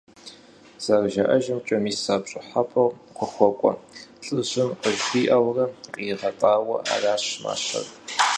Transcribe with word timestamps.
Зэрыжаӏэжымкӏэ, 0.83 1.77
мис 1.83 2.01
а 2.13 2.15
пщӏыхьэпӏэу 2.21 2.89
къыхуэкӏуэ 3.15 3.71
лӏыжьым 4.25 4.69
къыжриӏэурэ 4.81 5.65
къригъэтӏауэ 5.93 6.77
аращ 6.93 7.25
мащэр. 7.43 7.85